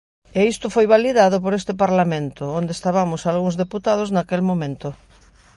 [0.39, 4.87] E isto foi validado por este Parlamento, onde estabamos algúns deputados naquel momento.